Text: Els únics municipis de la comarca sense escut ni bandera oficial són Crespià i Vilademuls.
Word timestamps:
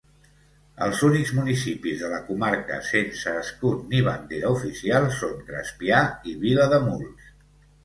Els 0.85 1.01
únics 1.07 1.33
municipis 1.39 1.99
de 2.03 2.09
la 2.13 2.21
comarca 2.29 2.79
sense 2.93 3.35
escut 3.43 3.85
ni 3.93 4.01
bandera 4.09 4.53
oficial 4.57 5.09
són 5.21 5.39
Crespià 5.53 6.03
i 6.33 6.37
Vilademuls. 6.49 7.33